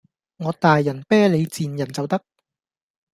[0.37, 2.19] 我大人睥你賤人就得